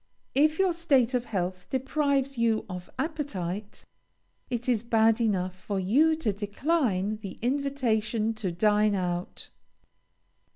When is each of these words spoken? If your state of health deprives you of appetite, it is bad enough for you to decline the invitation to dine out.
If 0.33 0.57
your 0.57 0.73
state 0.73 1.13
of 1.13 1.25
health 1.25 1.67
deprives 1.69 2.35
you 2.35 2.65
of 2.67 2.89
appetite, 2.97 3.85
it 4.49 4.67
is 4.67 4.81
bad 4.81 5.21
enough 5.21 5.53
for 5.55 5.79
you 5.79 6.15
to 6.15 6.33
decline 6.33 7.17
the 7.17 7.37
invitation 7.43 8.33
to 8.33 8.51
dine 8.51 8.95
out. 8.95 9.49